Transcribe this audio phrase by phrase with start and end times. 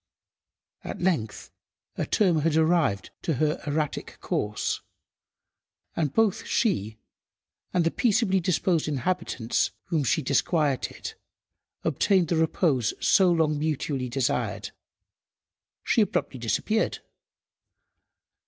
[0.83, 1.51] At length
[1.95, 4.81] a term had arrived to her erratic course,
[5.95, 6.97] and both she
[7.71, 11.13] and the peaceably disposed inhabitants whom she disquieted
[11.83, 14.71] obtained the repose so long mutually desired.
[15.83, 17.01] She abruptly disappeared.